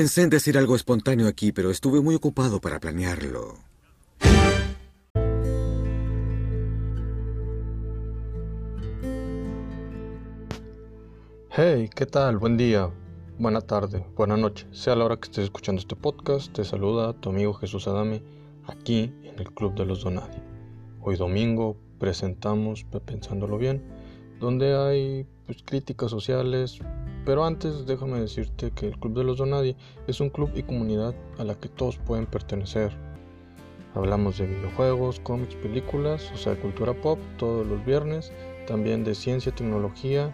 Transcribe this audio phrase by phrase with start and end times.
[0.00, 3.58] pensé en decir algo espontáneo aquí, pero estuve muy ocupado para planearlo.
[11.50, 12.38] Hey, ¿qué tal?
[12.38, 12.88] Buen día,
[13.38, 14.66] buena tarde, buena noche.
[14.72, 18.22] Sea la hora que estés escuchando este podcast, te saluda tu amigo Jesús Adame
[18.68, 20.38] aquí en el Club de los Donadi.
[21.02, 23.82] Hoy domingo presentamos Pensándolo Bien,
[24.40, 26.78] donde hay pues, críticas sociales,
[27.24, 31.14] pero antes déjame decirte que el Club de los Donadi es un club y comunidad
[31.38, 32.92] a la que todos pueden pertenecer.
[33.94, 38.32] Hablamos de videojuegos, cómics, películas, o sea, cultura pop todos los viernes,
[38.66, 40.32] también de ciencia, tecnología,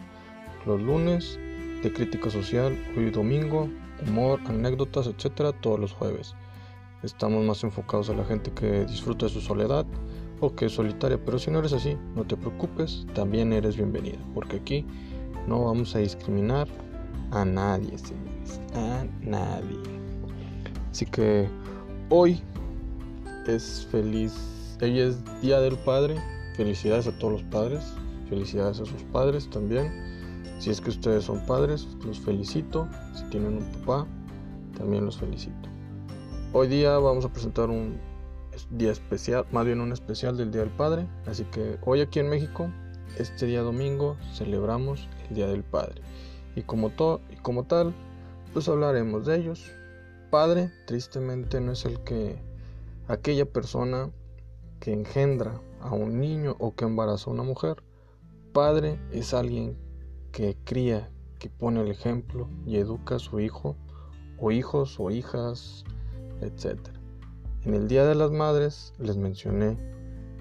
[0.66, 1.38] los lunes,
[1.82, 3.68] de crítica social, hoy domingo,
[4.06, 6.34] humor, anécdotas, etcétera, todos los jueves.
[7.02, 9.86] Estamos más enfocados a la gente que disfruta de su soledad
[10.40, 14.18] o que es solitaria, pero si no eres así, no te preocupes, también eres bienvenida,
[14.34, 14.84] porque aquí
[15.46, 16.68] no vamos a discriminar
[17.30, 19.78] a nadie, señores, a nadie.
[20.90, 21.48] Así que
[22.08, 22.40] hoy
[23.46, 26.16] es feliz, hoy es Día del Padre,
[26.56, 27.84] felicidades a todos los padres,
[28.28, 30.16] felicidades a sus padres también
[30.58, 32.88] si es que ustedes son padres, los felicito.
[33.14, 34.06] Si tienen un papá,
[34.76, 35.68] también los felicito.
[36.52, 37.98] Hoy día vamos a presentar un
[38.70, 41.06] día especial, más bien un especial del Día del Padre.
[41.26, 42.70] Así que hoy aquí en México,
[43.18, 46.02] este día domingo, celebramos el Día del Padre.
[46.54, 46.92] Y como,
[47.30, 47.94] y como tal,
[48.52, 49.70] pues hablaremos de ellos.
[50.30, 52.36] Padre, tristemente, no es el que
[53.08, 54.10] aquella persona
[54.80, 57.82] que engendra a un niño o que embaraza a una mujer.
[58.52, 59.76] Padre es alguien
[60.32, 63.76] que cría, que pone el ejemplo y educa a su hijo
[64.38, 65.84] o hijos o hijas,
[66.40, 66.78] etc.
[67.64, 69.76] En el Día de las Madres les mencioné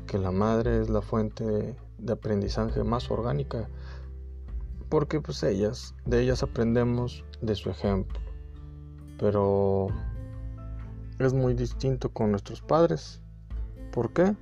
[0.07, 3.69] que la madre es la fuente de aprendizaje más orgánica
[4.89, 8.19] porque pues ellas, de ellas aprendemos de su ejemplo.
[9.19, 9.87] Pero
[11.19, 13.21] es muy distinto con nuestros padres.
[13.91, 14.35] ¿Por qué?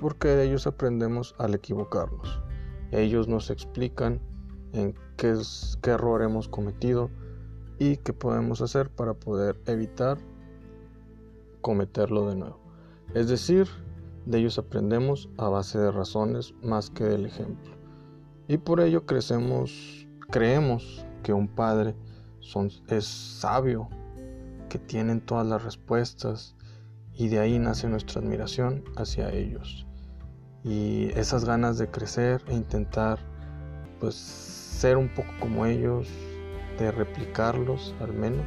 [0.00, 2.40] Porque de ellos aprendemos al equivocarnos.
[2.92, 4.20] Ellos nos explican
[4.72, 5.34] en qué,
[5.82, 7.10] qué error hemos cometido
[7.78, 10.18] y qué podemos hacer para poder evitar
[11.60, 12.60] cometerlo de nuevo.
[13.14, 13.68] Es decir,
[14.28, 17.72] de ellos aprendemos a base de razones más que del ejemplo.
[18.46, 21.94] Y por ello crecemos, creemos que un padre
[22.40, 23.88] son, es sabio,
[24.68, 26.54] que tienen todas las respuestas
[27.14, 29.86] y de ahí nace nuestra admiración hacia ellos.
[30.62, 33.18] Y esas ganas de crecer e intentar
[33.98, 36.06] pues ser un poco como ellos,
[36.78, 38.46] de replicarlos al menos.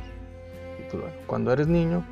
[0.92, 2.06] Pues cuando eres niño,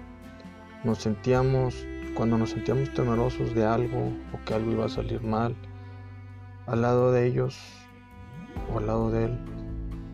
[0.84, 5.56] nos sentíamos, cuando nos sentíamos temerosos de algo o que algo iba a salir mal,
[6.68, 7.58] al lado de ellos
[8.74, 9.40] o al lado de él,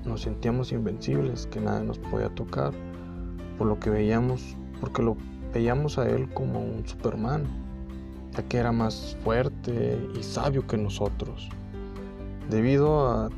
[0.05, 2.71] nos sentíamos invencibles, que nada nos podía tocar,
[3.57, 5.17] por lo que veíamos, porque lo
[5.53, 7.45] veíamos a él como un Superman,
[8.35, 11.49] ya que era más fuerte y sabio que nosotros.
[12.49, 13.29] Debido a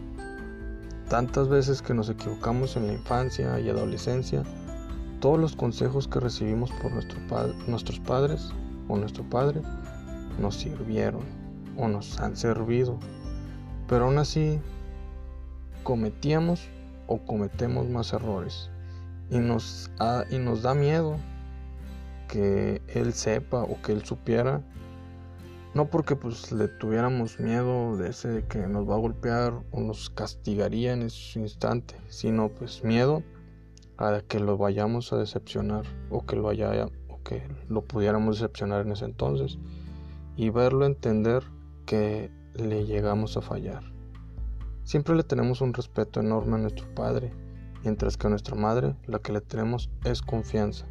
[1.09, 4.44] tantas veces que nos equivocamos en la infancia y adolescencia,
[5.19, 7.19] todos los consejos que recibimos por nuestro
[7.67, 8.51] nuestros padres
[8.88, 9.61] o nuestro padre
[10.39, 11.23] nos sirvieron
[11.78, 12.97] o nos han servido,
[13.88, 14.59] pero aún así
[15.83, 16.67] cometíamos
[17.07, 18.69] o cometemos más errores.
[19.29, 19.91] Y nos,
[20.29, 21.17] y nos da miedo
[22.28, 24.61] que él sepa o que él supiera
[25.78, 30.09] no porque pues le tuviéramos miedo de ese que nos va a golpear o nos
[30.09, 33.22] castigaría en ese instante, sino pues miedo
[33.97, 38.85] a que lo vayamos a decepcionar o que lo vaya o que lo pudiéramos decepcionar
[38.85, 39.58] en ese entonces
[40.35, 41.44] y verlo entender
[41.85, 43.84] que le llegamos a fallar.
[44.84, 47.34] Siempre le tenemos un respeto enorme a nuestro padre,
[47.84, 50.85] mientras que a nuestra madre la que le tenemos es confianza.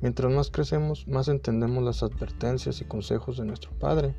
[0.00, 4.14] Mientras más crecemos, más entendemos las advertencias y consejos de nuestro Padre.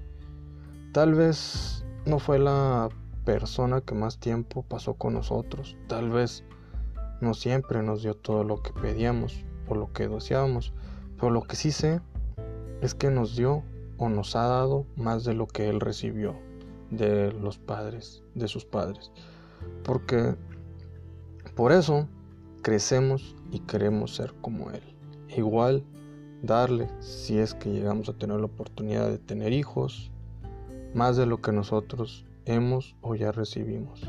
[0.93, 2.89] Tal vez no fue la
[3.23, 5.77] persona que más tiempo pasó con nosotros.
[5.87, 6.43] Tal vez
[7.21, 10.73] no siempre nos dio todo lo que pedíamos o lo que deseábamos.
[11.17, 12.01] Pero lo que sí sé
[12.81, 13.63] es que nos dio
[13.97, 16.35] o nos ha dado más de lo que Él recibió
[16.91, 19.11] de los padres, de sus padres.
[19.83, 20.35] Porque
[21.55, 22.07] por eso
[22.61, 24.89] crecemos y queremos ser como Él
[25.37, 25.83] igual
[26.41, 30.11] darle, si es que llegamos a tener la oportunidad de tener hijos,
[30.93, 34.01] más de lo que nosotros hemos o ya recibimos.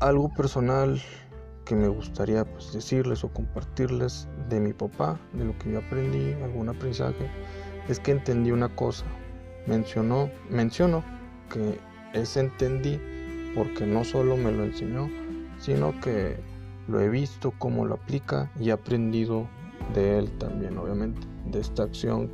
[0.00, 1.00] Algo personal
[1.64, 6.32] que me gustaría pues, decirles o compartirles de mi papá, de lo que yo aprendí,
[6.42, 7.28] algún aprendizaje,
[7.88, 9.04] es que entendí una cosa.
[9.66, 11.04] Mencionó, mencionó
[11.50, 11.78] que
[12.14, 13.00] ese entendí
[13.54, 15.08] porque no solo me lo enseñó,
[15.58, 16.36] sino que
[16.88, 19.46] lo he visto, cómo lo aplica y he aprendido
[19.94, 21.20] de él también, obviamente,
[21.50, 22.30] de esta acción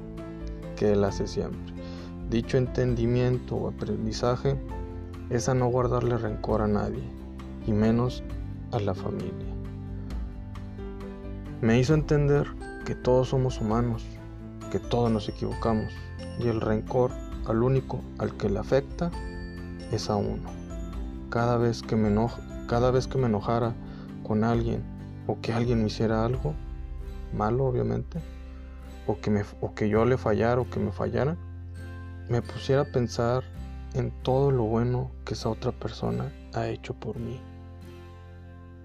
[0.77, 1.75] que él hace siempre.
[2.31, 4.57] Dicho entendimiento o aprendizaje
[5.31, 7.03] es a no guardarle rencor a nadie,
[7.67, 8.23] y menos
[8.73, 9.47] a la familia.
[11.61, 12.47] Me hizo entender
[12.85, 14.05] que todos somos humanos,
[14.71, 15.93] que todos nos equivocamos,
[16.39, 17.11] y el rencor
[17.47, 19.11] al único al que le afecta
[19.91, 20.49] es a uno.
[21.31, 22.15] Cada vez que me
[22.67, 23.75] cada vez que me enojara
[24.23, 24.83] con alguien
[25.27, 26.55] o que alguien me hiciera algo
[27.35, 28.21] malo, obviamente,
[29.07, 31.37] o que, me, o que yo le fallara o que me fallara,
[32.29, 33.43] me pusiera a pensar
[33.95, 37.41] en todo lo bueno que esa otra persona ha hecho por mí.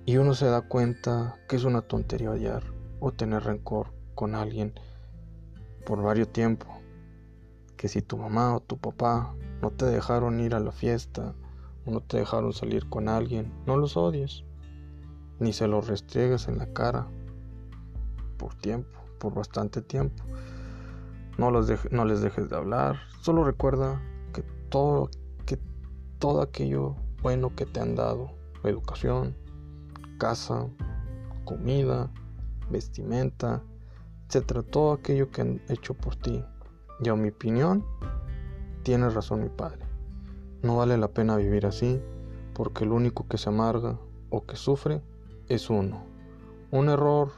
[0.06, 2.64] Y uno se da cuenta que es una tontería odiar
[3.00, 4.74] o tener rencor con alguien
[5.86, 6.68] por varios tiempo.
[7.78, 11.34] Que si tu mamá o tu papá no te dejaron ir a la fiesta
[11.86, 14.44] o no te dejaron salir con alguien, no los odies.
[15.40, 17.08] Ni se los restriegues en la cara
[18.38, 20.22] por tiempo, por bastante tiempo.
[21.38, 23.00] No, los no les dejes de hablar.
[23.22, 24.02] Solo recuerda
[24.34, 25.10] que todo,
[25.46, 25.58] que
[26.20, 28.32] todo aquello bueno que te han dado,
[28.66, 29.38] educación,
[30.24, 30.70] casa,
[31.44, 32.10] comida,
[32.72, 33.62] vestimenta,
[34.26, 36.42] etcétera, todo aquello que han hecho por ti.
[37.02, 37.84] Y a mi opinión,
[38.84, 39.84] tiene razón mi padre.
[40.62, 42.02] No vale la pena vivir así,
[42.54, 44.00] porque el único que se amarga
[44.30, 45.02] o que sufre
[45.50, 46.06] es uno.
[46.72, 47.34] Un error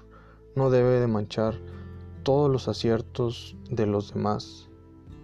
[0.55, 1.55] no debe de manchar
[2.21, 4.69] todos los aciertos de los demás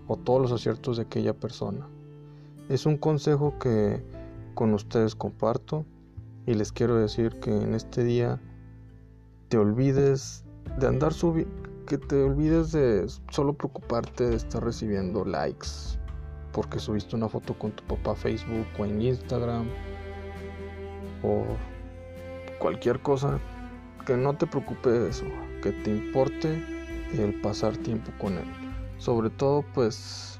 [0.08, 1.88] o todos los aciertos de aquella persona.
[2.70, 4.04] Es un consejo que
[4.56, 5.86] con ustedes comparto
[6.46, 8.40] y les quiero decir que en este día
[9.50, 10.44] te olvides
[10.80, 11.54] de andar subiendo,
[11.86, 16.00] que te olvides de solo preocuparte de estar recibiendo likes
[16.52, 19.68] porque subiste una foto con tu papá a Facebook o en Instagram
[21.24, 21.44] o
[22.60, 23.40] cualquier cosa
[24.06, 25.26] que no te preocupe de eso,
[25.62, 26.64] que te importe
[27.14, 28.46] el pasar tiempo con él.
[28.98, 30.40] Sobre todo pues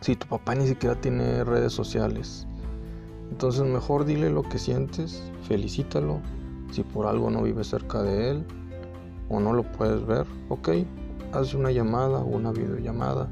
[0.00, 2.46] si tu papá ni siquiera tiene redes sociales.
[3.32, 6.20] Entonces mejor dile lo que sientes, felicítalo.
[6.70, 8.44] Si por algo no vives cerca de él
[9.30, 10.68] o no lo puedes ver, ok,
[11.32, 13.30] haz una llamada o una videollamada.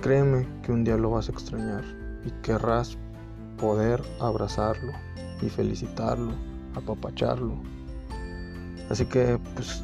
[0.00, 1.82] Créeme que un día lo vas a extrañar
[2.24, 2.96] y querrás
[3.58, 4.92] poder abrazarlo
[5.42, 6.30] y felicitarlo,
[6.76, 7.56] apapacharlo.
[8.90, 9.82] Así que, pues,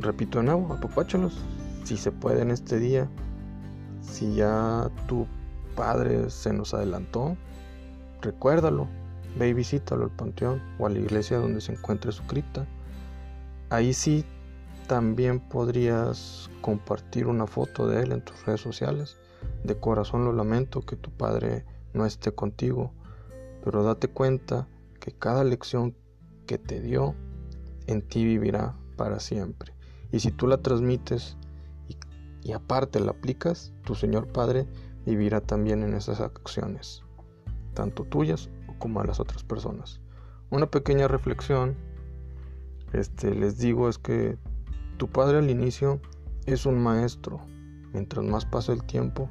[0.00, 1.38] repito de nuevo, apapáchalos
[1.84, 3.08] si se puede en este día.
[4.02, 5.26] Si ya tu
[5.74, 7.38] padre se nos adelantó,
[8.22, 8.88] recuérdalo,
[9.38, 12.66] ve y visítalo al panteón o a la iglesia donde se encuentre su cripta.
[13.70, 14.24] Ahí sí
[14.86, 19.16] también podrías compartir una foto de él en tus redes sociales.
[19.64, 21.64] De corazón lo lamento que tu padre
[21.94, 22.92] no esté contigo,
[23.64, 24.68] pero date cuenta
[24.98, 25.96] que cada lección
[26.46, 27.14] que te dio
[27.86, 29.74] en ti vivirá para siempre.
[30.12, 31.36] Y si tú la transmites
[31.88, 31.96] y,
[32.42, 34.66] y aparte la aplicas, tu Señor Padre
[35.06, 37.04] vivirá también en esas acciones,
[37.74, 40.00] tanto tuyas como a las otras personas.
[40.50, 41.76] Una pequeña reflexión,
[42.92, 44.36] este, les digo, es que
[44.96, 46.00] tu padre al inicio
[46.46, 47.40] es un maestro.
[47.92, 49.28] Mientras más pasa el tiempo,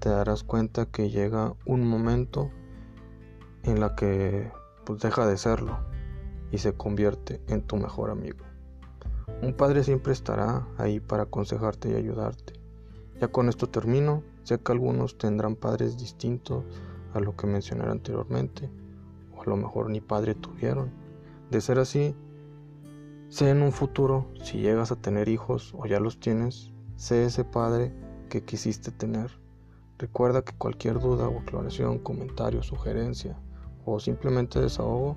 [0.00, 2.50] te darás cuenta que llega un momento
[3.62, 4.50] en la que
[4.84, 5.78] pues deja de serlo
[6.52, 8.44] y se convierte en tu mejor amigo.
[9.42, 12.54] Un padre siempre estará ahí para aconsejarte y ayudarte.
[13.20, 14.22] Ya con esto termino.
[14.44, 16.64] Sé que algunos tendrán padres distintos
[17.16, 18.70] a lo que mencioné anteriormente,
[19.34, 20.90] o a lo mejor ni padre tuvieron.
[21.50, 22.14] De ser así,
[23.28, 27.44] Sé en un futuro, si llegas a tener hijos o ya los tienes, sé ese
[27.44, 27.92] padre
[28.30, 29.32] que quisiste tener.
[29.98, 33.36] Recuerda que cualquier duda o aclaración, comentario, sugerencia
[33.84, 35.16] o simplemente desahogo,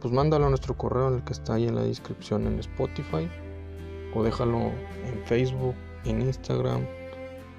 [0.00, 3.30] pues mándalo a nuestro correo en el que está ahí en la descripción en Spotify
[4.16, 6.84] o déjalo en Facebook, en Instagram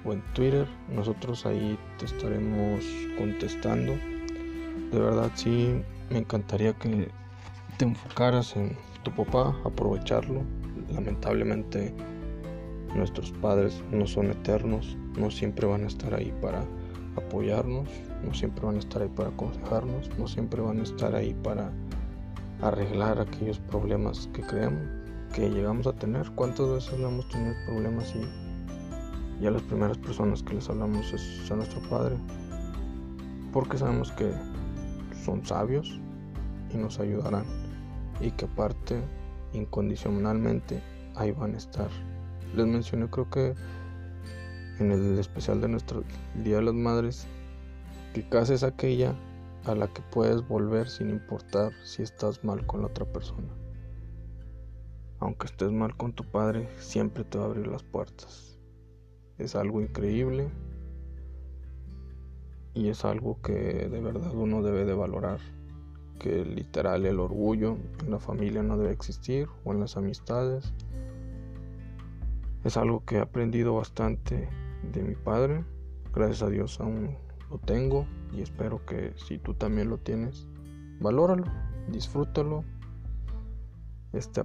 [0.06, 0.66] o en Twitter.
[0.88, 2.84] Nosotros ahí te estaremos
[3.18, 3.94] contestando.
[4.92, 7.08] De verdad sí me encantaría que
[7.76, 10.42] te enfocaras en tu papá, aprovecharlo.
[10.92, 11.92] Lamentablemente
[12.94, 16.64] nuestros padres no son eternos, no siempre van a estar ahí para
[17.16, 17.88] apoyarnos,
[18.24, 21.72] no siempre van a estar ahí para aconsejarnos, no siempre van a estar ahí para
[22.62, 24.82] arreglar aquellos problemas que creemos
[25.34, 26.30] que llegamos a tener.
[26.34, 28.45] ¿Cuántas veces no hemos tenido problemas y
[29.40, 32.16] ya las primeras personas que les hablamos es a nuestro padre?
[33.52, 34.32] Porque sabemos que
[35.24, 36.00] son sabios
[36.72, 37.44] y nos ayudarán
[38.20, 39.00] y que aparte
[39.52, 40.82] incondicionalmente
[41.14, 41.88] ahí van a estar.
[42.54, 43.54] Les mencioné creo que
[44.78, 46.04] en el especial de nuestro
[46.42, 47.26] Día de las Madres
[48.14, 49.14] que casa es aquella
[49.64, 53.48] a la que puedes volver sin importar si estás mal con la otra persona.
[55.18, 58.55] Aunque estés mal con tu padre, siempre te va a abrir las puertas.
[59.38, 60.48] Es algo increíble
[62.74, 65.40] y es algo que de verdad uno debe de valorar.
[66.18, 70.72] Que literal el orgullo en la familia no debe existir o en las amistades.
[72.64, 74.48] Es algo que he aprendido bastante
[74.92, 75.64] de mi padre.
[76.14, 77.16] Gracias a Dios aún
[77.50, 80.46] lo tengo y espero que si tú también lo tienes,
[81.00, 81.44] valóralo,
[81.88, 82.64] disfrútalo,
[84.12, 84.42] este,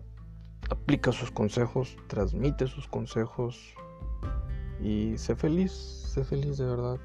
[0.70, 3.74] aplica sus consejos, transmite sus consejos
[4.82, 7.00] y sé feliz, sé feliz de verdad.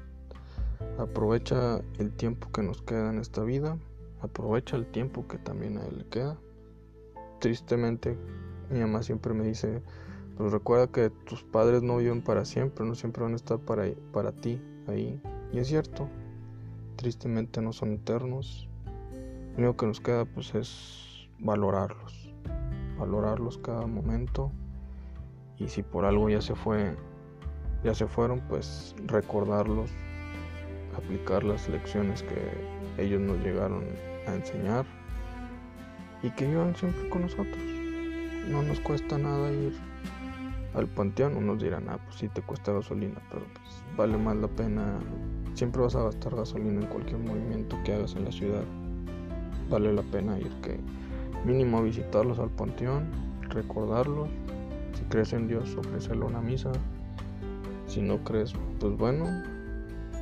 [0.97, 3.77] Aprovecha el tiempo que nos queda en esta vida,
[4.21, 6.37] aprovecha el tiempo que también a él le queda.
[7.39, 8.17] Tristemente,
[8.69, 9.81] mi mamá siempre me dice,
[10.37, 13.85] pues recuerda que tus padres no viven para siempre, no siempre van a estar para,
[14.11, 15.21] para ti ahí.
[15.51, 16.09] Y es cierto,
[16.95, 18.67] tristemente no son eternos.
[19.53, 22.33] Lo único que nos queda pues es valorarlos,
[22.99, 24.51] valorarlos cada momento.
[25.57, 26.95] Y si por algo ya se fue,
[27.83, 29.89] ya se fueron, pues recordarlos,
[30.95, 33.83] aplicar las lecciones que ellos nos llegaron
[34.27, 34.85] a enseñar
[36.23, 37.57] y que vivan siempre con nosotros.
[38.49, 39.73] No nos cuesta nada ir
[40.73, 41.35] al panteón.
[41.35, 44.99] Unos dirán, ah, pues sí te cuesta gasolina, pero pues vale más la pena
[45.57, 48.61] Siempre vas a gastar gasolina en cualquier movimiento que hagas en la ciudad.
[49.71, 50.79] Vale la pena ir que
[51.43, 53.09] mínimo visitarlos al panteón,
[53.49, 54.29] recordarlos.
[54.93, 56.71] Si crees en Dios, ofrecerle una misa.
[57.97, 59.25] Si no crees, pues bueno,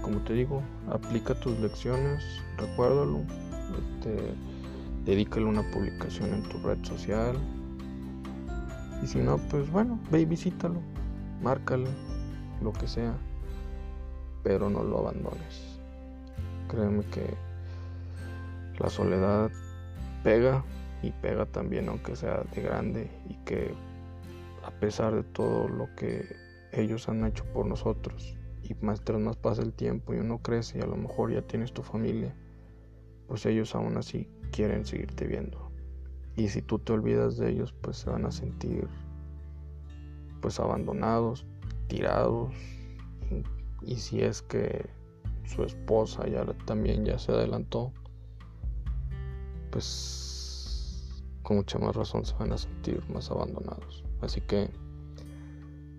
[0.02, 2.24] como te digo, aplica tus lecciones,
[2.58, 4.16] recuérdalo, este,
[5.04, 7.36] dedícale una publicación en tu red social.
[9.04, 10.80] Y si no, pues bueno, ve y visítalo,
[11.42, 11.90] márcale,
[12.62, 13.14] lo que sea
[14.42, 15.82] pero no lo abandones.
[16.70, 17.26] Créeme que
[18.80, 19.52] la soledad
[20.24, 20.64] pega
[21.02, 23.74] y pega también aunque sea de grande y que
[24.64, 26.45] a pesar de todo lo que
[26.82, 30.80] ellos han hecho por nosotros y más tras más pasa el tiempo y uno crece
[30.80, 32.36] y a lo mejor ya tienes tu familia,
[33.28, 35.72] pues ellos aún así quieren seguirte viendo.
[36.36, 38.88] Y si tú te olvidas de ellos, pues se van a sentir
[40.42, 41.46] pues abandonados,
[41.88, 42.54] tirados,
[43.82, 44.90] y si es que
[45.46, 47.92] su esposa ya también ya se adelantó,
[49.72, 54.04] pues con mucha más razón se van a sentir más abandonados.
[54.22, 54.70] Así que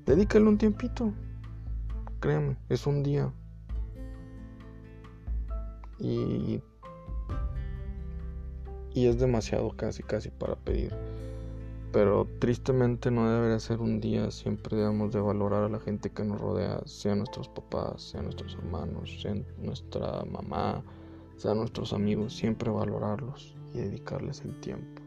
[0.06, 1.12] dedícale un tiempito.
[2.20, 3.32] Créeme, es un día.
[5.98, 6.62] Y,
[8.94, 10.94] y es demasiado casi, casi para pedir
[11.96, 16.24] pero tristemente no debería ser un día, siempre debemos de valorar a la gente que
[16.24, 20.84] nos rodea, sean nuestros papás, sean nuestros hermanos, sean nuestra mamá,
[21.38, 25.00] sean nuestros amigos, siempre valorarlos y dedicarles el tiempo.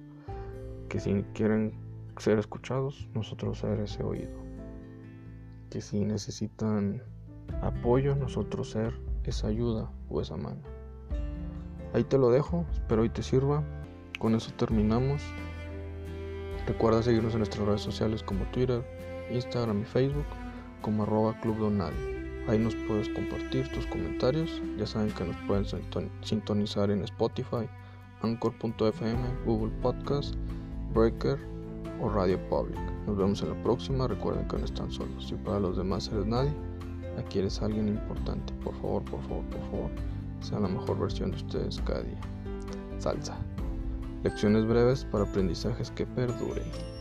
[0.89, 1.73] Que si quieren
[2.17, 4.48] ser escuchados, nosotros ser ese oído.
[5.69, 7.03] Que si necesitan
[7.61, 10.61] apoyo, nosotros ser esa ayuda o esa mano.
[11.93, 13.63] Ahí te lo dejo, espero hoy te sirva.
[14.19, 15.21] Con eso terminamos.
[16.67, 18.83] Recuerda seguirnos en nuestras redes sociales como Twitter,
[19.31, 20.25] Instagram y Facebook
[20.81, 21.71] como arroba Club
[22.47, 24.61] Ahí nos puedes compartir tus comentarios.
[24.77, 25.65] Ya saben que nos pueden
[26.23, 27.69] sintonizar en Spotify,
[28.21, 30.35] Anchor.fm, Google Podcast,
[30.93, 31.39] Breaker
[32.01, 32.79] o Radio Public.
[33.05, 34.07] Nos vemos en la próxima.
[34.07, 35.27] Recuerden que no están solos.
[35.27, 36.53] Si para los demás eres nadie,
[37.17, 38.53] aquí eres alguien importante.
[38.63, 39.91] Por favor, por favor, por favor,
[40.41, 42.19] sean la mejor versión de ustedes cada día.
[42.99, 43.37] Salsa.
[44.23, 46.98] Lecciones breves para aprendizajes que perduren.